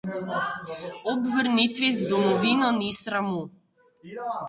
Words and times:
Ob 1.03 1.21
vrnitvi 1.35 1.89
v 1.97 2.01
domovino 2.09 2.73
ni 2.79 2.89
sramu. 3.01 3.43